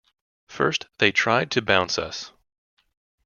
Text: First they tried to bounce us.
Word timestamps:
First 0.47 0.87
they 0.97 1.11
tried 1.11 1.51
to 1.51 1.61
bounce 1.61 1.99
us. 1.99 2.31